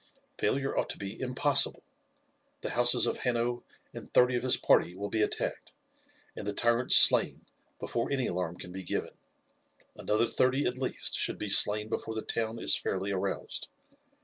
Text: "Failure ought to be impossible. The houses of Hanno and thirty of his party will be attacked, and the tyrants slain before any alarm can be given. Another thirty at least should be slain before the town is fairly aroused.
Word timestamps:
"Failure 0.39 0.75
ought 0.75 0.89
to 0.89 0.97
be 0.97 1.19
impossible. 1.21 1.83
The 2.61 2.71
houses 2.71 3.05
of 3.05 3.19
Hanno 3.19 3.63
and 3.93 4.11
thirty 4.11 4.33
of 4.35 4.41
his 4.41 4.57
party 4.57 4.95
will 4.95 5.11
be 5.11 5.21
attacked, 5.21 5.71
and 6.35 6.47
the 6.47 6.53
tyrants 6.55 6.95
slain 6.95 7.45
before 7.79 8.11
any 8.11 8.25
alarm 8.25 8.57
can 8.57 8.71
be 8.71 8.81
given. 8.81 9.11
Another 9.95 10.25
thirty 10.25 10.65
at 10.65 10.79
least 10.79 11.13
should 11.13 11.37
be 11.37 11.49
slain 11.49 11.87
before 11.87 12.15
the 12.15 12.23
town 12.23 12.57
is 12.57 12.75
fairly 12.75 13.11
aroused. 13.11 13.67